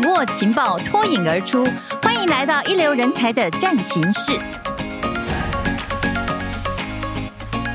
[0.00, 1.66] 掌握情报，脱颖而出。
[2.00, 4.38] 欢迎来到一流人才的战情室。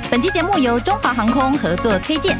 [0.10, 2.38] 本期节目由中华航空合作推荐。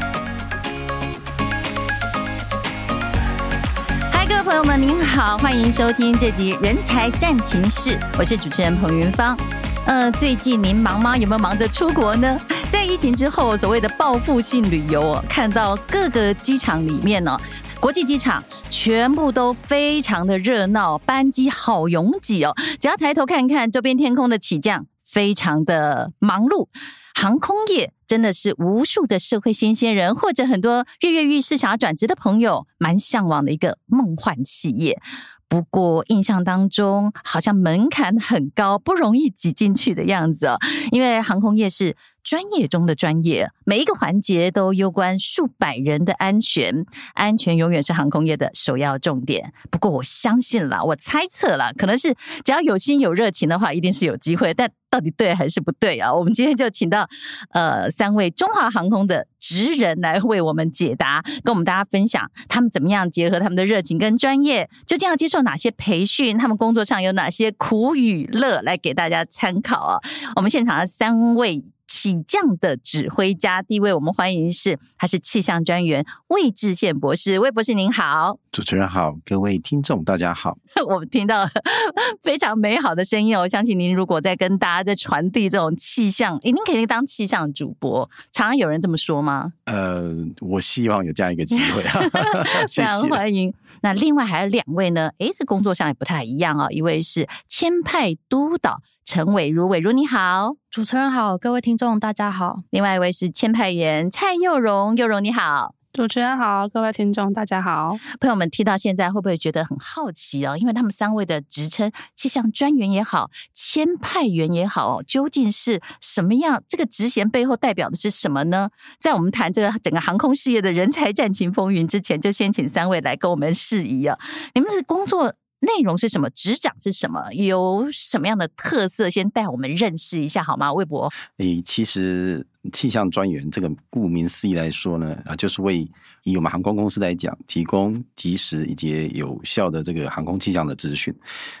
[4.10, 9.36] 嗨，各位朋友们，您好，欢迎收听这集《人才战情室》，我是主持人彭云芳。
[9.84, 11.14] 呃，最近您忙吗？
[11.14, 12.40] 有没有忙着出国呢？
[12.70, 17.40] 在疫情之后，所谓的报复性旅游哦，看到各个机场里面呢、哦，
[17.80, 22.54] 国际机场全部都非常的热闹，班机好拥挤哦。
[22.80, 26.68] 只要抬头看看周边天空的起降，非常的忙碌。
[27.14, 35.00] 航空业真的是无数的社会新鲜人，或者很多跃跃欲试想要转职的朋友，蛮向往的一个梦幻企业。
[35.46, 40.56] 不过印象当中，好像门槛很高，不容易挤进去的样子哦。
[40.90, 49.52] 因为航空业是专业中的专业，每一个环节都攸关数百人的安全，安全永远是航空业的首要重点。
[49.70, 54.54] 不过我相信了，我猜测了，可能是只要有心有热情的话，一定是有机会。
[54.54, 56.12] 但到底对还是不对啊？
[56.12, 57.06] 我们今天就请到
[57.50, 69.98] 呃三位中华航空的职人来为我们解答，跟我们大家分享他们怎么样结合他们的热情跟专业，究竟要接受哪些培训，他们工作上有哪些苦与乐，来给大家参考啊。
[70.36, 71.62] 我们现场的三位。
[71.94, 81.46] 起降的指挥家，第一位我们欢迎是，他是气象专员魏志宪博士，魏博士您好，主持人好，各位听众大家好， 我们听到
[82.20, 89.52] 非常美好的声音哦，我相信您如果在跟大家在传递这种气象，您肯定当气象主播，常常有人这么说吗？
[89.66, 92.00] 呃，我希望有这样一个机会啊，
[92.68, 93.54] 非常欢迎。
[93.82, 98.80] 那另外还有两位呢，诶，这工作上也不太一样啊、哦，一位是签派督导。
[99.14, 102.62] 陈伟如，伟如你好，主持人好，各位听众大家好。
[102.70, 107.96] 另外一位是签派员蔡佑荣，佑荣你好，主持人好，各位听众大家好。
[108.18, 110.56] 朋友们听到现在会不会觉得很好奇哦？
[110.58, 116.60] 因为他们三位的职称，气象专员也好，签派员也好，究竟是什么样？
[116.66, 118.70] 这个职衔背后代表的是什么呢？
[118.98, 124.18] 在我们谈这个整个航空事业的人才战情风云之前，就先请三位来跟我们释疑啊！
[124.56, 125.32] 你们的工作。
[125.64, 126.30] 内容是什么？
[126.30, 127.32] 执掌是什么？
[127.32, 129.10] 有什么样的特色？
[129.10, 130.72] 先带我们认识一下好吗？
[130.72, 135.88] 魏博，你，其实气象专员这个顾名思义来说呢，啊，就是为。
[136.26, 141.14] 以我们航空公司来讲，提供及时以及有效的这个航空气象的资讯，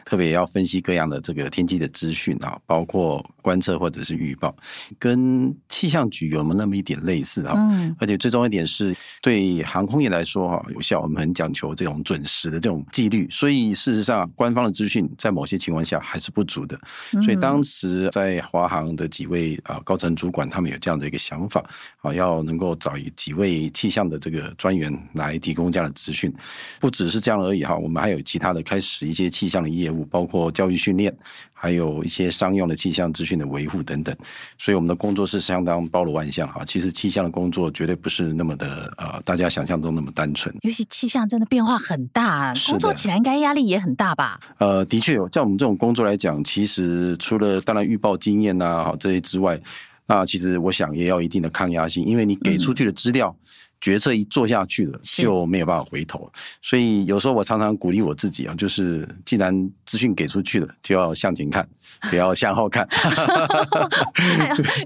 [0.06, 4.56] 特别要分析各样的这个天气的资讯啊，包括观测或者是预报，
[4.98, 7.52] 跟气象局有没有那么一点类似啊？
[7.54, 16.80] 嗯，而且最重要一点是，对航空业来说哈，有效，我们很讲求这种准时的这种纪律，所以事实上，官方的资讯在某些情况下还是不足的。
[17.22, 21.62] 所以当时在华航的几位啊高层主管，他们有这样的一个想法
[22.00, 24.44] 啊，要能够找几位气象的这个。
[24.56, 26.32] 专员来提供这样的资讯，
[26.80, 31.14] 不只是这样而已哈，我们还有其他的开始一些气象的业务，包括教育训练，
[31.52, 34.16] 还有一些商用的气象资讯的维护等等。
[34.56, 36.64] 所以我们的工作是相当包罗万象哈。
[36.64, 40.54] 其实气象的工作绝对不是那么的呃，大家想象中那么单纯。
[40.62, 44.40] 尤其气象真的变化很大，工作起来应该压力也很大吧？
[44.58, 49.60] 呃，的确，像我们这种工作来讲，其实除了当然预报经验呐这些之外，
[50.06, 53.34] 那其实我想也要一定的抗压性，因为你给出去的资料。
[53.38, 53.48] 嗯
[53.84, 56.32] 决策一做下去了，就没有办法回头。
[56.62, 61.68] 所以有时候我常常鼓励我自己啊，就是既然资讯给出去了，就要向前看，
[62.08, 62.88] 不要向后看。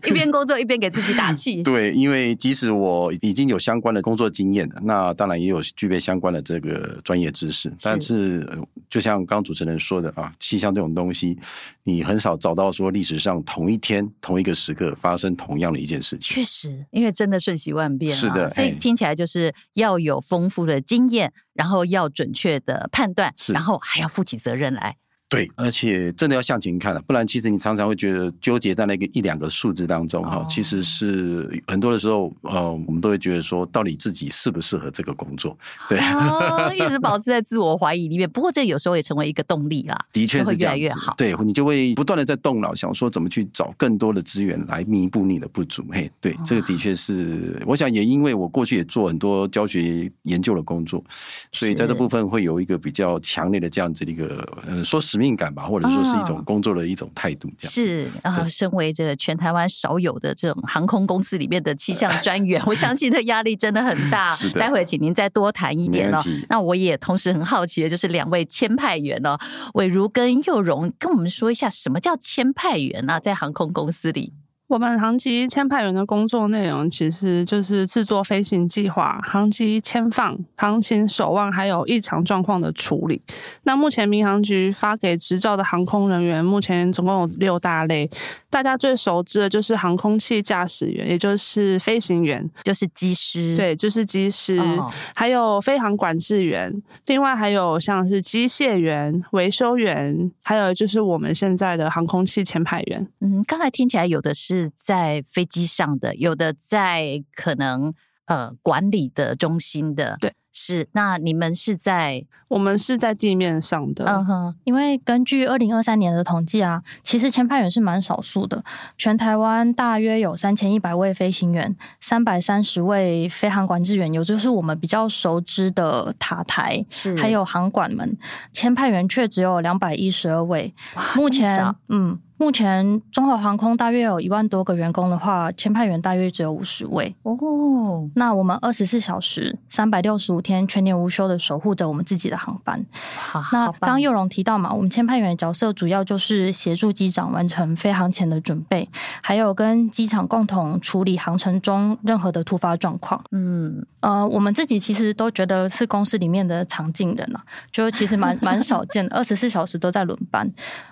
[0.04, 1.62] 一边工作一边给自己打气。
[1.62, 7.72] 对，因为即使我已经有相关的工作经验，那当然也有具备相关的这个专业知识。
[7.80, 8.44] 但是，
[8.90, 11.38] 就像刚刚主持人说的啊，气象这种东西，
[11.84, 16.34] 你很少找到说历史上同一天同一个时刻发生同样的一件事情。
[16.34, 18.12] 确实，因为真的瞬息万变。
[18.12, 18.76] 是的，所以。
[18.88, 24.96] 听起来就是要有丰富的经验，然后要准确的判断，然后还要负起责任来。
[25.28, 30.36] 对，而且真的要向前看了，不然其实你常常会觉得纠结在那个一两个数字当中哈。
[30.36, 35.54] 哦、其实是很多的时候，呃，我们都会觉得说，到底自己适不适合这个工作？
[35.86, 38.28] 对，哦、一直保持在自我怀疑里面。
[38.32, 41.14] 不过这有时候也成为一个动力啦，的确是会越来越好。
[41.18, 45.84] 对，你就会不断的在动脑，想说怎么去找更多的资源来弥补你的不足。
[45.92, 51.04] 嘿，对，这个的确是，我想也因为我过去也做很多教学研究的工作，
[51.52, 55.17] 所以在这部分会有一个比较强烈的这样子的一个，呃，说实。
[55.18, 58.08] 使命感吧，或者说是一种工作的一种态度，这样是。
[58.22, 64.36] 然后，身为这个全台湾少有的这种航空公司里面的气象专员， 我相信这压力真的很大。
[64.54, 66.22] 待会请您再多谈一点哦。
[66.48, 69.36] 那我也同时很好奇的就是两位签派员哦，
[69.74, 73.18] 伟如跟佑荣，跟我们说一下什么叫签派员啊？
[73.18, 74.32] 在航空公司里。
[74.68, 83.18] 我们航机签派员的工作内容其实就是制作飞行计划、航机签放、航勤守望，还有异常状况的处理。
[83.62, 88.08] 那目前民航局发给执照的航空人员，目前总共有六大类。
[88.50, 93.56] 大家最熟知的就是航空器驾驶员，也就是飞行员，就是机师。
[93.56, 94.58] 对，就是机师。
[94.58, 94.90] 哦。
[95.14, 96.70] 还有飞航管制员，
[97.06, 103.06] 另外还有像是机械员、维修员，还有就是我们现在的航空器签派员。
[103.20, 104.57] 嗯，刚才听起来有的是。
[104.58, 107.94] 是在飞机上的，有的在可能
[108.26, 110.88] 呃管理的中心的，对，是。
[110.92, 112.26] 那你们是在？
[112.48, 114.06] 我们是在地面上的。
[114.06, 118.64] 嗯哼，因为根据二零二三年的统计啊，其实签派员是蛮少数的。
[118.96, 128.16] 全台湾大约有三千一百位飞行员，三百三十位飞航管制员，有就是我们比较熟知的塔台，是还有航管们。
[128.50, 130.74] 签派员却只有两百一十二位。
[131.14, 132.18] 目前，嗯。
[132.38, 138.08] 目前中华航空大约有一万多个员工的话，签派员大约只有五十位哦。
[138.14, 142.86] 那我们二十四小时、三百六十五天全年无休的守护着我们自己的航班。
[142.92, 148.88] 好，那刚刚佑荣提到嘛，我们签派员的角色主要就是协助机长完成飞航前的准备，
[149.20, 153.20] 还有跟机场共同处理航程中任何的突发状况。
[153.32, 157.42] 嗯，呃，我们自己其实都觉得是公司里面的常进人啊，
[157.72, 160.48] 就其实蛮 蛮少见的，二十四小时都在轮班。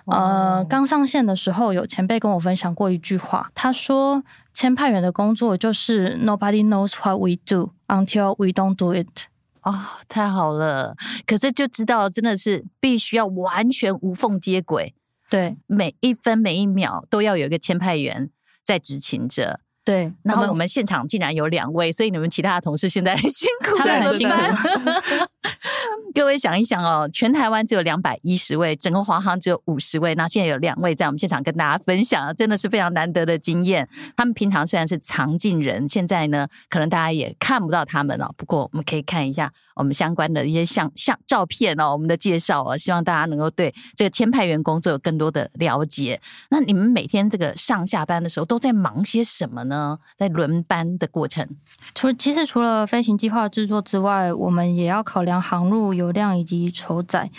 [0.07, 1.36] 呃，刚上线的。
[1.37, 4.23] 时候有前辈跟我分享过一句话，他说
[4.53, 9.27] ：“签派员的工作就是 Nobody knows what we do until we don't do it。”
[9.61, 9.73] 哦，
[10.07, 10.95] 太好了！
[11.25, 14.95] 可是就知道真的是必须要完全无缝接轨，
[15.29, 18.29] 对，每一分每一秒都要有一个签派员
[18.63, 19.59] 在执勤着。
[19.87, 24.35] 对，然后我们现场竟然有两位，所以你们其他的同事现在 很辛苦，他们很辛苦。
[26.13, 33.87] 各位想一想哦，全台湾只有两百一十位，整个华航只有五十位，那现在有两位在我们现场跟大家分享，真的是非常难得的经验。
[34.17, 38.29] 他们平常虽然是常进人，现在呢，可能大家也看不到他们了。
[38.35, 46.19] 不过我们可以看一下我们相关的一些相相照片哦，我们的介绍哦，希望大家能够对这个签派员工作有更多的了解。
[46.49, 49.76] 那你们每天这个上下班的时候都在忙些什么呢？
[49.77, 51.47] 呃在轮班的过程，
[51.93, 57.29] 除其实除了飞行计划制作之外，我们也要考量航路油量以及酬载。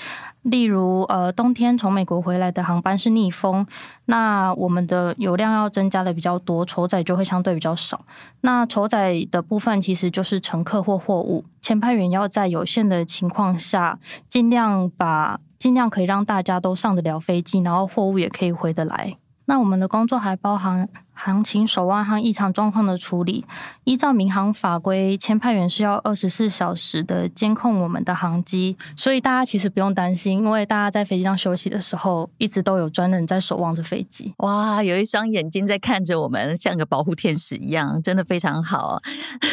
[0.43, 3.67] 例如，呃，冬天从美国回来的航班是逆风，
[4.07, 8.03] 那我们的油量要增加的比较多，酬载就会相对比较少。
[8.43, 13.99] 那酬载的部分其实就是乘客或货物，前派员要在有限的情况下，
[14.29, 19.19] 尽量把尽量可以让大家都上得了飞机，然后货物也可以回得来。
[19.45, 23.45] 那我们的工作还包含航勤守望和异常状况的处理。
[23.83, 34.33] 依照民航法规，签派员是要二十四小时的监控我们的航机，所以大家其实不用担心，因为大家在飞机上休息的时候，一直都有专人在守望着飞机。
[34.39, 39.01] 哇，有一双眼睛在看着我们，像个保护天使一样，真的非常好。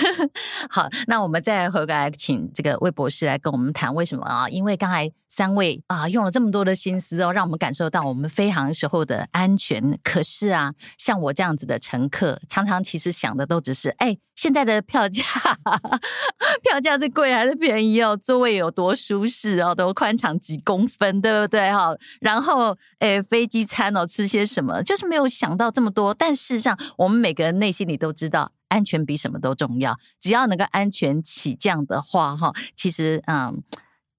[0.69, 4.47] 好，那我们再回来，请这个魏博士来跟我们谈为什么啊？
[4.50, 9.97] 因为刚才三位啊用了这么多的心思哦，让我们感受到我们飞航时候的安全。
[10.03, 14.18] 可是啊，像我这样子的乘客，常常其实想的都只是哎。
[14.36, 15.24] 现在的票价，
[16.62, 18.18] 票价是贵还是便宜哦？
[18.18, 19.74] 座位有多舒适哦？
[19.74, 21.96] 多宽敞几公分，对不对哈？
[22.19, 24.84] 然后，哎，飞机餐哦，吃些什么？
[24.84, 26.13] 就是没有想到这么多。
[26.13, 29.98] 但事实上，我们每个人内心里都知道，安全比什么都重要。
[30.19, 33.63] 只要能够安全起降的话，哈，其实嗯，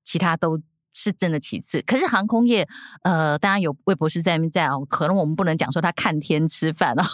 [0.02, 0.58] 其他都
[0.96, 1.82] 是真的其次。
[1.82, 2.66] 可是航空业，
[3.02, 7.04] 呃，当然有魏博士在在哦，可能我们不能讲说他看天吃饭哦，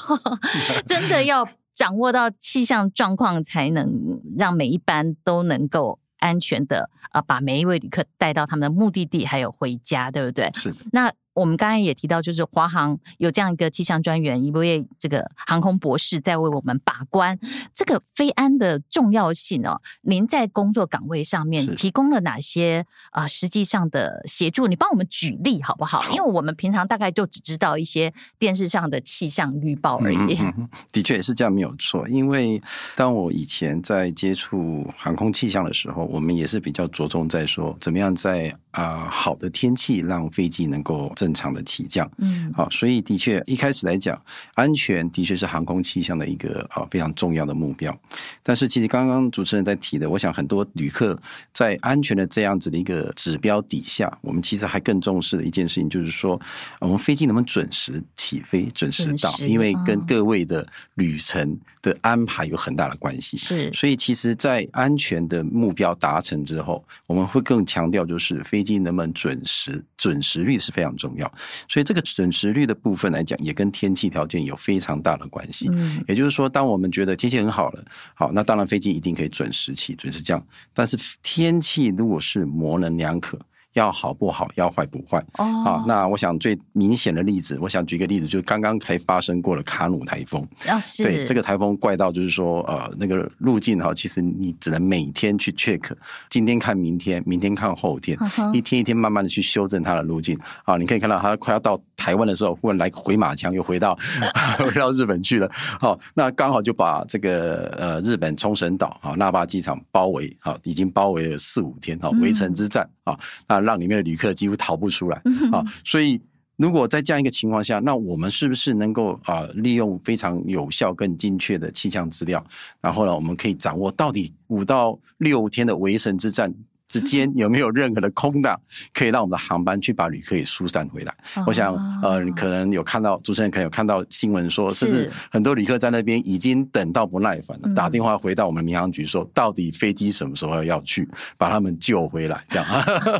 [0.86, 1.46] 真的要。
[1.74, 10.50] 掌握到气象状况，才能让每一班都能够安全的啊，把每一位旅客带到他们的目的地，还有回家，对不对？
[10.54, 10.70] 是。
[10.92, 11.10] 那。
[11.34, 17.38] 我们刚才也提到，就是华航有这样一个气象专员，一位这个航空博士在为我们把关
[17.74, 19.80] 这个飞安的重要性哦。
[20.02, 24.66] 您在工作岗位上面提供了哪些啊、呃、实际上的协助？
[24.66, 26.04] 你帮我们举例好不好？
[26.10, 30.36] 因为我们平常大概就只知道一些电视上的气象预报而已。
[30.38, 32.06] 嗯嗯、的确也是这样，没有错。
[32.08, 32.60] 因为
[32.94, 41.10] 当我以前在接触航空气象的时候，我们也是比较着重在说，怎么样在啊、呃、好的天气让飞机能够。
[41.22, 44.20] 正常的起降，嗯，好，所以的确一开始来讲，
[44.54, 47.96] 安全的确是航空气象的一个啊非常重要的目标。
[48.42, 51.16] 但是其实刚刚主持人在提的，我想很多旅客
[51.54, 56.40] 在安全的这样子的一个指标底下，我们其实还更重视的一件事情，就是说
[56.80, 63.36] 我们飞机能不能准时起飞、准时到，因为跟各位的旅程的安排有很大的关系。
[63.36, 71.30] 是，所以其实，在安全的目标达成之后，我们会更强调就是飞机能不能准时，准时率是非常重要。
[71.68, 75.68] 所以这个准时率的部分来讲，也跟天气条件有非常大的关系。
[75.72, 77.84] 嗯，也就是说，当我们觉得天气很好了，
[78.14, 80.40] 好，那当然飞机一定可以准时起、准时降。
[80.72, 83.38] 但是天气如果是模棱两可。
[83.74, 85.18] 要好不好，要坏不坏。
[85.38, 90.42] 哦，啊，那我想最明显的例子，我想举个例子，就是刚刚才发生过的卡努台风。
[90.68, 91.02] 哦，是。
[91.02, 95.92] 对，这个台风怪到就是说，呃，那个路径哈，其实你只能每天去 check，
[96.28, 98.18] 今天看明天，明天看后天，
[98.52, 100.38] 一天一天慢慢的去修正它的路径。
[100.64, 103.98] 啊，你可以看到它快要到台湾的时候，忽然来个回马枪，又回到
[104.58, 105.50] 回到日本去了。
[105.80, 113.18] 好，那刚好就把这个呃日本冲绳岛啊那霸机场包围，好，已经包围了四五天，好，围城之战啊，
[113.48, 113.60] 那。
[113.60, 115.64] 让里面的旅客几乎逃不出来啊！
[115.84, 116.20] 所以，
[116.56, 122.44] 如果在这样一个情况下，那我们是不是能够啊利用非常有效、更精确的气象资料，
[122.80, 126.52] 然后呢，我们可以掌握到底五到六天的围城之战
[126.92, 128.60] 之间有没有任何的空档，
[128.92, 131.14] 可以让我们的航班去把旅客给疏散回来？
[131.36, 141.08] 哦、我想，呃，可能有看到主持人可能有看到新闻说，是很多旅客在那边已经等到不耐烦了，打电话回到我们民航局说，到底飞机什么时候要去
[141.38, 142.44] 把他们救回来？
[142.50, 142.66] 这样。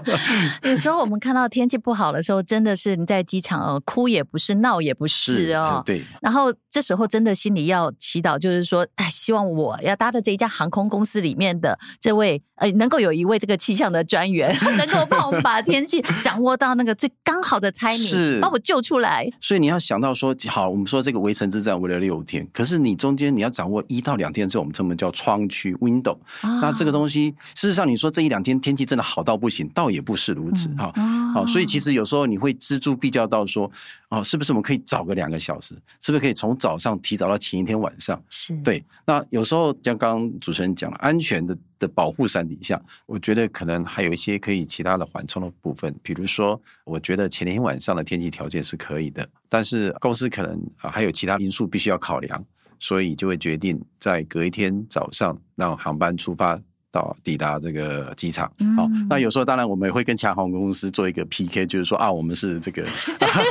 [0.64, 5.82] 有时候我们看到天气不好的时候，真的是你在机场哦，哭也不是，闹也不是哦。
[5.86, 6.02] 对。
[6.20, 13.56] 然后这时候真的心里要祈祷，就是说，哎，希望我要搭的这一家航空公司里面的这位，呃，能够有一位这个。
[13.62, 19.30] 气象的专员 能够帮我们把天气掌握到那个最刚好的 timing，是把我救出来。
[19.40, 26.18] 所以你要想到说，好，我们说这个围城之战围了六天，可是你中间你要掌握一到两天之后，我们这么叫窗区 window。
[26.40, 30.68] 啊、那这个东西，事实上你说这一两天天气真的好到不行，倒也不是如此。
[30.76, 33.70] 好、嗯，好，所以其实有时候你会锱铢必较到说，
[34.08, 35.74] 哦，是不是我们可以早个两个小时？
[36.00, 38.20] 是不是可以从早上提早到前一天晚上？
[38.28, 38.82] 是对。
[39.06, 41.56] 那有时候像刚刚主持人讲了，安全的。
[41.82, 52.44] 的保护伞底下，我觉得可能还有一些可以其他的缓冲的部分，比如说，我觉得前天晚上的天气条件是可以的，但是公司可能啊还有其他因素必须要考量，
[52.78, 56.60] 所以就会决定在隔一天早上让航班出发。
[56.92, 58.46] 到抵达这个机场，
[58.76, 62.84] 好，那有时候当然我们也会跟其他航空公司做一个 PK，就是说啊，我们是这个，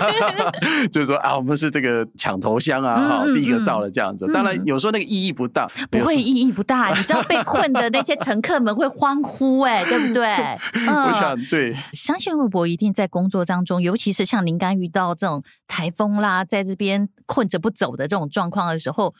[0.92, 4.32] 就是说啊，我们是这个抢头香啊，好，第一个到了这样子。
[4.32, 10.30] 当然有时候那个意义不大，不会意义不大，你知道被困的那些乘客们会欢呼，哎， 对不对？
[10.86, 19.16] 我想对，相信魏博一定在工作当中，尤其是像您刚遇到这种台风啦，在这边困着不走的这种状况的时候，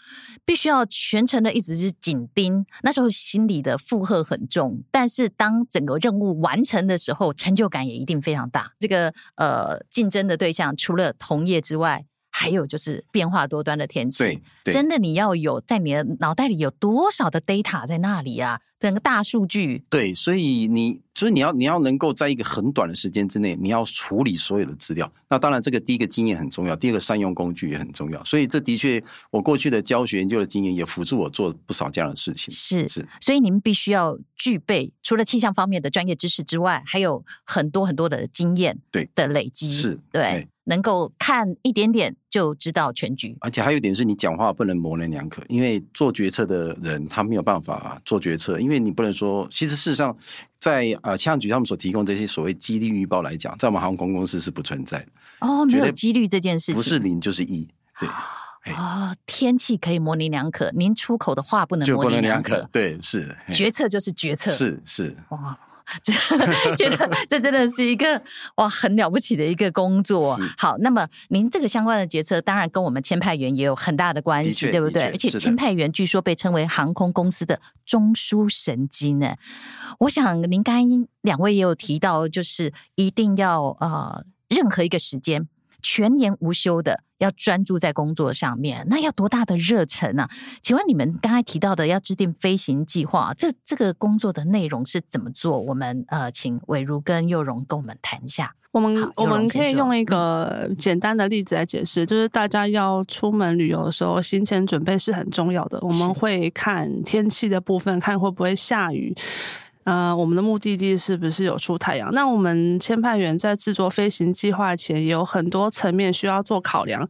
[0.46, 4.11] 必须要全程的一直是紧盯，那时候心里的负荷。
[4.12, 8.74] 课很重，但是当整个任务完成的时候，成就感也一定非常大。
[8.78, 12.06] 这个呃，竞争的对象除了同业之外，
[12.42, 14.42] 还有就是变化多端的天气。
[14.66, 18.60] 真的你要有在你的脑袋里有多少的 data 在那里啊？
[18.80, 19.84] 整个大数据。
[19.90, 25.12] 对，所以你所以你要你要能够在一个很短的时间之内，你要处理所有的资料。
[25.30, 28.24] 那当然，这个第一个经验很重要，第二个善用工具也很重要。
[28.24, 32.52] 所以这的确，我过去的教学研究的经验也辅助我做不少这样的事情。
[32.54, 39.72] 是是，所以你们必须要具备除了气象方面的专业知识之外，还有很多很多的经验对的累积。
[39.72, 40.48] 是对。
[40.66, 50.16] 对能够看一点点就知道全局，而且还有一点是你讲话不能模棱两可，因为做决策的人他没有办法做决策，因为你不能说，其实事实上
[50.60, 55.08] 在呃气象局他们所提供这些所谓几率预报来讲，在我们航空公司是不存在的
[55.40, 57.68] 哦，没有几率这件事情，不是零就是一，
[58.00, 58.08] 对
[58.76, 65.58] 哦，天气可以模棱两可，您出口的话不能模棱两可，对，是决策就是决策，是是哇。
[66.04, 66.14] 这
[66.76, 68.22] 觉得 这真的是一个
[68.56, 70.40] 哇很了不起的一个工作。
[70.58, 75.04] 好，那么您这个相关的决策，当然跟我们签派员也有很大的关系，对不对？
[75.04, 79.36] 而且签派员据说被称为航空公司的中枢神经呢。
[80.00, 85.48] 我想您刚刚两位也有提到，就是一定要呃任何一个时间。
[85.82, 90.30] 全年无休的要专注在工作上面，那要多大的热忱啊？
[90.62, 95.60] 请问你们刚才提到的要制定飞行计划，这这个工作的内容是怎么做？
[95.60, 98.56] 我们呃，请伟如跟佑荣跟我们谈一下。
[98.72, 105.78] 我们我们可以用一个简单的例子来解释，就是大家要出门旅游的时候，行前准备是很重要的。
[105.82, 109.14] 我们会看天气的部分，看会不会下雨。
[109.84, 112.14] 呃，我们的目的地是不是有出太阳？
[112.14, 117.08] 那我们签派员在制作飞行计划前，也有很多层面需要做考量。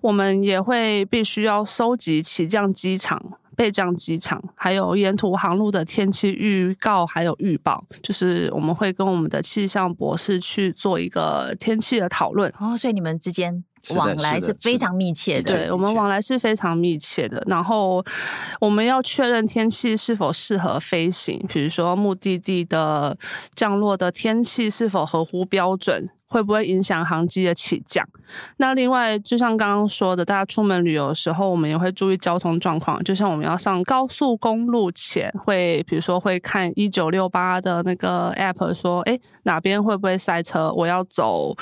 [0.00, 3.20] 我们也会必须要收集起降机场、
[3.56, 7.84] 备降机场，还有沿途航路的天气预告，还有预报。
[8.02, 12.52] 就是我们会跟我们的气象博士去做一个天气的讨论。
[12.60, 13.64] 哦，所以你们之间。
[13.96, 17.42] 往来是非常密切的，对，我们往来是非常密切的。
[17.46, 18.04] 然后
[18.60, 23.16] 我们要确认天气是否适合飞行，比如说目的地的
[23.54, 26.08] 降落的天气是否合乎标准。
[26.32, 28.02] 会不会影响航机的起降？
[28.56, 32.98] 那另外，就像刚刚说的，大家出门旅游的时候，我们也会注意交通状况。
[33.04, 40.72] 就像我们要上高速公路前，会比如说会看一九六八的那个 app，说，哎，哪边会不会塞车？
[40.72, 41.54] 我要走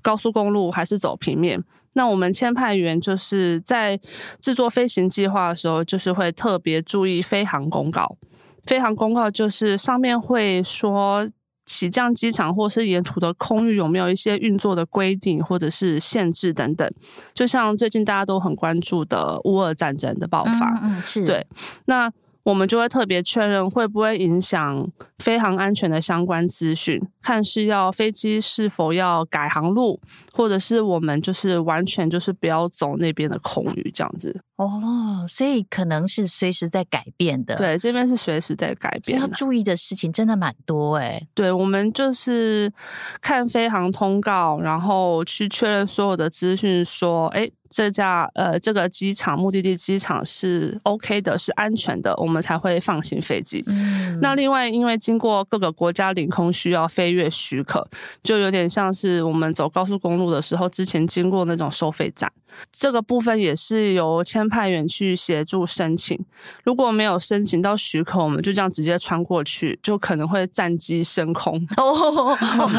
[0.00, 1.62] 高速公路还是走平面？
[1.92, 4.00] 那我们签派员就是在
[4.40, 8.16] 制作飞行计划的时候，就是会特别注意飞航公告。
[8.64, 11.28] 飞航公告就是上面会说，
[11.66, 16.90] 起降机场或是沿途的空域有没有一些运作的规定或者是限制等等。
[17.34, 21.46] 就像最近大家都很关注的乌俄战争的爆发，嗯，嗯，是对。
[21.86, 22.10] 那
[22.42, 24.86] 我们就会特别确认会不会影响
[25.18, 29.98] 飞航安全的相关资讯，看是要飞机是否要改航路，
[30.34, 34.42] 或者是我们就是完全就是不要走那边的空域这样子。
[34.56, 37.56] 哦，所以可能是随时在改变的。
[37.56, 41.20] 对，这边是随时在改变，要注意的事情真的蛮多哎。
[41.34, 42.72] 对，我们就是
[43.20, 47.50] 看飞航通告，然后去确认所有的资讯，说，哎。
[47.70, 53.64] 这架呃，这个机场目的地机场是 OK 的，是安全的，我们才会放行飞机。
[53.66, 54.16] 嗯。
[54.22, 57.84] 那另外，因为经过各个国家领空需要飞越许可，
[58.22, 62.30] 就有点像是我们走高速公路的时候，之前经过那种收费站，
[62.70, 66.18] 这个部分也是由签派员去协助申请。
[66.62, 71.60] 如果没有申请到许可，我们就这样直接穿过去，就可能会战机升空。
[71.76, 72.34] 哦，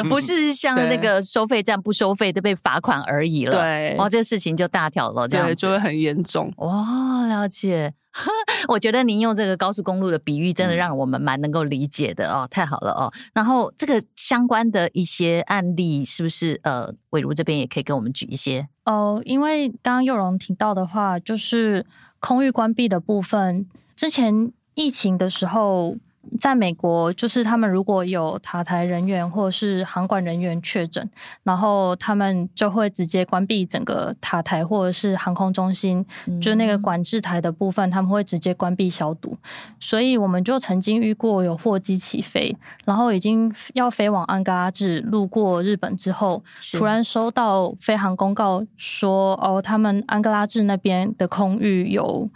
[0.09, 3.51] 不是像那个收费站不收费都被罚款而已了。
[3.51, 4.89] 对，哦，这个事情就大。
[4.95, 6.53] 条了，这样对，就会很严重。
[6.57, 7.93] 哇，了解。
[8.69, 13.11] 我觉得您用这个高速公路的比喻，真的让我们蛮能够理解的哦，太好了哦。
[13.33, 18.69] 然后这个相关的一些案例，是不是呃，伟如这边也可以跟我们举一些？
[18.85, 21.85] 哦，因为刚刚佑荣提到的话，就是
[22.19, 25.97] 空域关闭的部分，之前疫情的时候。
[26.39, 31.09] 在美国，就是他们如果有塔台人员或者是航管人员确诊，
[31.43, 39.37] 然后他们就会直接关闭整个塔台或者是航空中心，嗯、就那个管制台的部分，他们会直接关闭消毒。
[39.79, 42.55] 所以我们就曾经遇过有货机起飞，
[42.85, 52.29] 然后已经要飞往安哥拉治，路过日本之后，突然收到飞航公告说，哦，他们安哥拉治那边的空域有。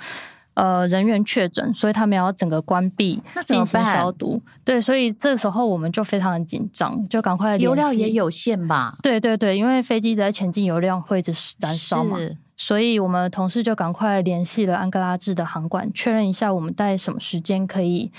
[0.56, 4.42] 呃，人员确诊，所以他们要整个关闭，进行消毒。
[4.66, 8.98] 对，所以这时候我们就非常的紧张，就赶快油量也有限吧？
[9.02, 12.18] 对对对，因为飞机在前进，油量会一直燃烧嘛，
[12.58, 18.12] 所以我们同事就赶快联系了安哥拉治的航管，确认一下我们大概什么时间可以。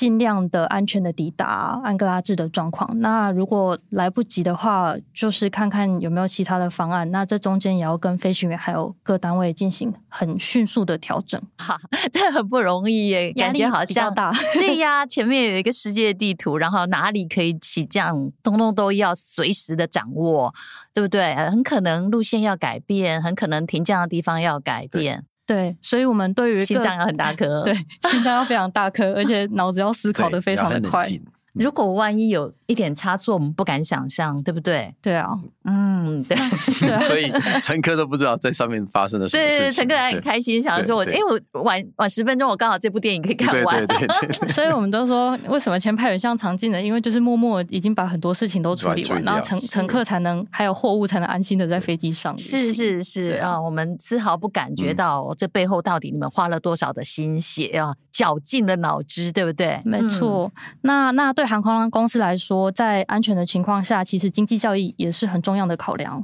[0.00, 2.88] 尽量的安全的抵达安哥拉治的状况。
[3.00, 7.10] 那如果来不及的话，就是看看有没有其他的方案。
[7.10, 11.38] 那这中间也要跟飞行员还有各单位进行很迅速的调整。
[11.58, 11.78] 哈，
[12.10, 14.32] 这很不容易耶，感觉好像大。
[14.54, 20.54] 对呀，前面有一个世界地图，然后哪里可以起降，通通都要随时的掌握，
[20.94, 21.34] 对不对？
[21.34, 25.26] 很可能路线要改变，很可能停降的地方要改变。
[25.50, 27.74] 对，所以我们对于心脏要很大颗，对，
[28.08, 31.04] 心脏要非常大颗，而且脑子要思考的非常的快。
[31.52, 34.94] 如果万一有一点差错，我们不敢想象，对不对？
[35.02, 35.30] 对啊，
[35.64, 36.36] 嗯，对。
[37.04, 39.66] 所以乘客都不知道在上面发生了什么事情。
[39.66, 41.18] 对，乘客还很开心，想说我，哎，
[41.52, 43.86] 我晚晚十分钟，我刚好这部电影可以看完。
[43.86, 44.48] 对对对。
[44.48, 46.80] 所以我们都说，为什么签派员像常进的？
[46.80, 52.36] 因为就是默默已经把很多事情都处理完，然后乘乘客才能还有货物才能安心的在飞机上。
[52.38, 59.80] 是是是啊，我们丝毫不感觉到这背后到底你们花了多少的心血啊，绞尽了脑汁，对不对？
[59.84, 60.50] 没错。
[60.82, 66.22] 那那对航空公司来说，在安全的情况下，其实经济效益也是很重要的考量。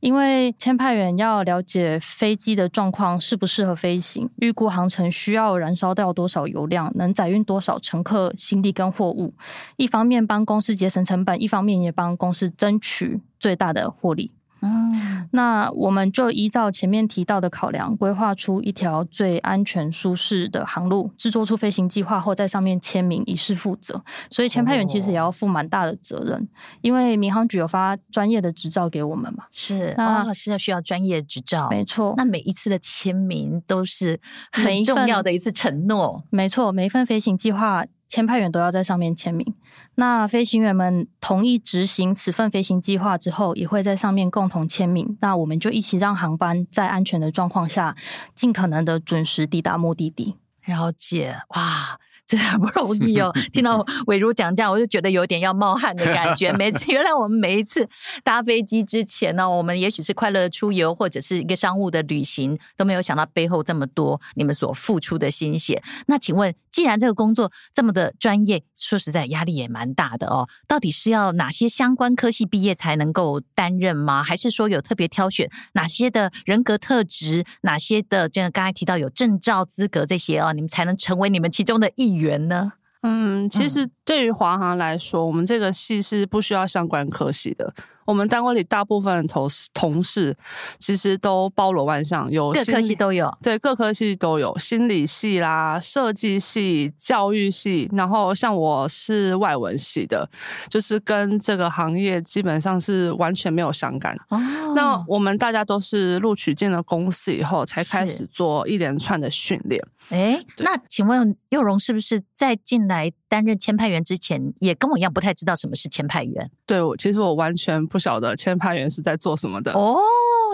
[0.00, 9.32] 因为签派员要了解飞机的状况适不适合飞行，预估航程需要燃烧掉多少油量，能载运多少乘客、行李跟货物。
[9.76, 14.32] 一方面帮公司节省成本，一方面也帮公司争取最大的获利。
[14.66, 24.02] 嗯，那我们就依照前面提到的考量，规划出一条最安全舒适的航路，制作出飞行计划后，在上面签名，以示负责。
[24.30, 26.46] 所以签派员其实也要负蛮大的责任，哦、
[26.80, 29.44] 因为民航局有发专业的执照给我们嘛。
[29.50, 32.14] 是，那是要需要专业执照，没错。
[32.16, 36.72] 那每一次的签名都是很重要的一次承诺，没错。
[36.72, 39.54] 每一份飞行计划，签派员都要在上面签名。
[39.96, 45.16] 那飞行员们同意执行此份飞行计划之后，也会在上面共同签名。
[45.20, 47.96] 那我们就一起让航班在安全的状况下，
[48.34, 50.36] 尽可能的准时抵达目的地。
[50.66, 51.98] 了解，哇！
[52.28, 53.32] 真的很不容易哦。
[53.52, 56.52] 听到 伟如讲这样，我就觉得有点要冒汗的感觉。
[56.54, 57.88] 每次 原来我们每一次
[58.24, 65.80] 搭飞机之前呢，我们也许是快乐出游或者是一个商务的旅行，都没有想到背后这么多你们所付出的心血。
[66.06, 70.48] 那请问，既然这个工作这么的专业，说实在压力也蛮大的哦。
[70.66, 74.24] 到底是要哪些相关科系毕业才能够担任吗？
[74.24, 82.72] 还是说有特别挑选哪些的人格特质，哪些的这个刚才提到有证照资格这些哦，你们才能成为你们其中的一员呢？
[83.02, 87.72] 嗯，其实对于华航来说，我们这个系是不需要相关科系的。
[88.06, 90.34] 我们单位里大部分同事同事
[90.78, 100.28] 其实都包罗万象，有各科系都有，对，各科系都有，心理系啦、设计系、教育系，然后像我是外文系的，
[100.70, 104.16] 就是跟这个行业基本上是完全没有相干。
[104.28, 104.38] 哦，
[104.74, 109.82] 那我们大家都是录取进了公司以后，才开始做一连串的训练。
[110.10, 116.50] 哎，那请问佑荣是不是在进来担任签派员之前，也跟我一样不太知道什么是签派员？
[116.66, 119.72] 对，我其实我完全不晓得签派员是在做什么的。
[119.72, 119.98] 哦。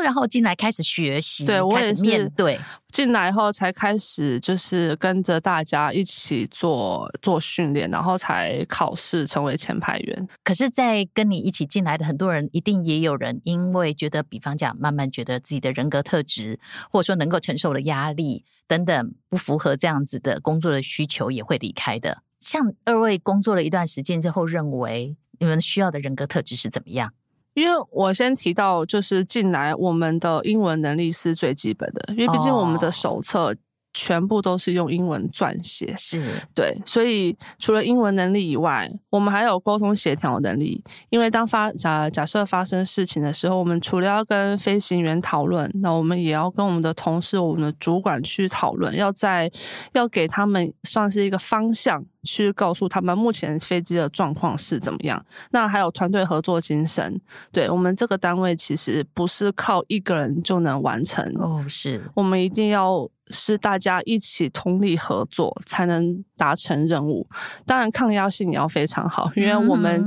[0.02, 2.58] 然后进来开始学习，对，我也是面对
[2.88, 10.28] 进来后才开始，就是跟着大家一起做做训练，然后才考试成为签派员。
[10.42, 16.58] 可是，在跟你一起进来的很多人，一定也有人因为觉得，比方讲，慢慢觉得自己的人格特质，
[16.90, 22.22] 或者说能够承受的压力等等，不符合这样子的工作的需求，也会离开的。
[22.42, 27.12] 像二位工作了一段时间之后，认为你们需要的人格特质是怎么样？
[27.54, 33.54] 因为我先提到，就是进来我们的英文能力是最基本的，因为毕竟我们的手册
[33.94, 36.22] 全部都是用英文撰写，是
[36.54, 40.82] 对，所以除了英文能力以外，我们还有沟通协调能力。
[41.10, 49.50] 因为当发假假设发生事情的时候，我们除了要跟飞行员讨论，那我们也要跟我们的同事、我们的主管去讨论，要在
[49.92, 52.04] 要给他们算是一个方向。
[52.24, 55.26] 去告诉他们目前飞机的状况是怎么样。
[55.50, 63.08] 那还有团队合作精神，对，我们这个单位其实不是靠一个人就能完成哦，是我们一定要。
[63.28, 67.26] 是大家一起通力合作才能达成任务。
[67.64, 70.00] 当然，抗压性也要非常好，因为我们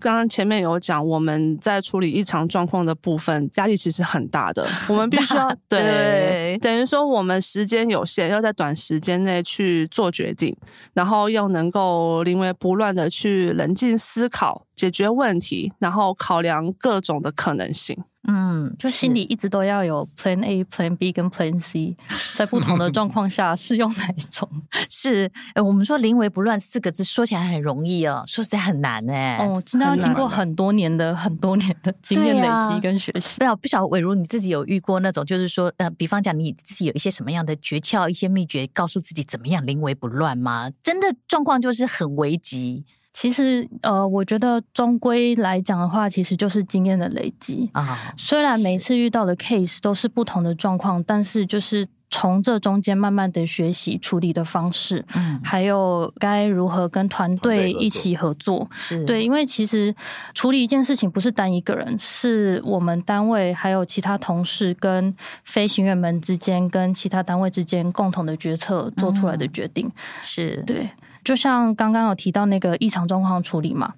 [0.00, 4.66] 刚刚前面有讲，我们在处理异常状况的部分，压力其实很大的。
[4.88, 10.56] 我们必须要对，等于说我们时间有限，要在短时间内去做决定，
[10.94, 17.96] 然后要能够临危不乱的去冷静思考、解决问题，然后考量各种的可能性。
[18.28, 21.96] 嗯，就心里一直都要有 Plan A、Plan B 跟 Plan C，
[22.36, 24.48] 在不同的状况下适用哪一种？
[24.88, 29.38] 是，呃，我们说临危不乱四个字说起来很容易哦，说实在很难哎。
[29.38, 33.38] 哦，真的要经过很多年的、很多年的经验累积跟学习。
[33.38, 40.70] 不要、啊、不晓得伟如你自己有遇过那种，就是说，呃，比方讲你自己有一些什么样的诀窍、一些秘诀，告诉自己怎么样临危不乱吗？
[40.82, 42.84] 真的状况就是很危急。
[43.12, 48.14] 其实，呃，我觉得终归来讲的话，其实就是经验的累积啊。
[48.16, 59.22] 虽然每次遇到的 case 都是不同的状况，但是就是从这中间慢慢的学习处理的方式，嗯，还有该如何跟团队一起合作，是对。
[59.22, 59.94] 因为其实
[60.32, 70.88] 处理一件事情不是单一个人，是我们单位还有其他同事跟飞行员们之间，跟其他单位之间共同的决策做出来的决定，嗯、是对。
[71.24, 73.94] 就像刚刚有提到那个异常状况处理嘛。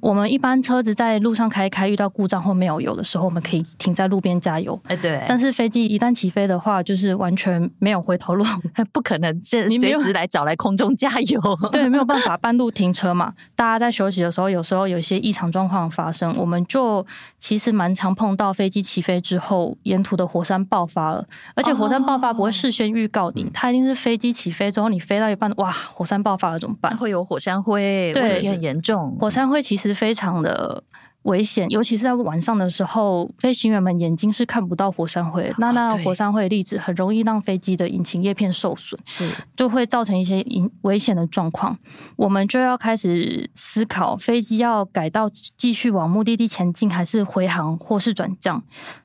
[0.00, 4.78] 我们一般车子在路上开开，遇到故障或没有油的时候，我们可以停在路边加油。
[4.86, 5.22] 哎，对。
[5.28, 8.44] 但是飞机一旦起飞的话，就是完全没有回头路，
[8.92, 11.40] 不可能是随时来找来空中加油。
[11.72, 13.32] 对，没有办法半路停车嘛。
[13.54, 17.04] 大家在休息的时候，有时候有一些异常状况发生，我们就
[17.38, 21.24] 其实蛮常碰到飞机起飞之后，沿途的火山爆发了。
[21.54, 26.94] 而且火山爆发不会事先预告你，哦、它一定是飞机起飞之后，你飞到一半，哇，火山爆发了怎么办？
[26.96, 29.16] 会有火山灰，对，问题很严重。
[29.18, 29.85] 火山灰其实。
[29.86, 30.82] 是非常的
[31.22, 41.76] 危险，尤其是在晚上的时候，飞行员们眼睛是看不到火山灰，那那火山灰的粒子很容易让飞机的引擎叶片受损，是就会造成一些危危险的状况。
[42.14, 48.62] 我们就要开始思考，飞机要改道继续往目的地前进，还是回航或是转降？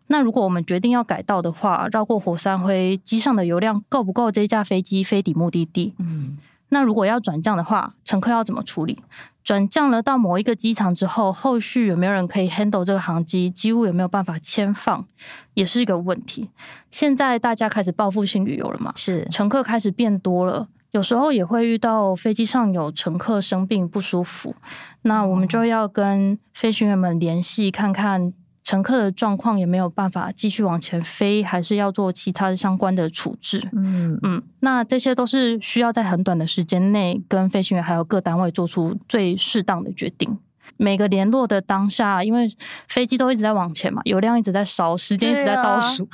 [0.07, 5.95] 那如果我们决定要改道的话，绕过火山灰，机上的油量够不够这架飞机飞抵目的地？
[5.97, 6.37] 嗯，
[6.69, 8.99] 那如果要转降的话，乘客要怎么处理？
[9.43, 13.49] 转降了到某一个机场之后，后续有没有人可以 handle 这个航机？
[13.49, 15.05] 机务有没有办法签放，
[15.53, 16.49] 也是一个问题。
[16.89, 18.93] 现在大家开始报复性旅游了嘛？
[18.95, 24.55] 是，乘客开始变多了，有时候也会遇到飞机上有乘客生病不舒服，
[25.01, 28.31] 那我们就要跟飞行员们联系，看看
[28.63, 33.61] 乘客的状况也没有办法继续往前飞，还是要做其他的相关的处置。
[33.73, 40.37] 嗯嗯，那这些都是需要在很短的时间内跟飞行员还有各单位做出最适当的决定。
[40.77, 42.49] 每个联络的当下，因为
[42.87, 46.07] 飞机都一直在往前嘛，油量一直在烧，时间一直在倒数，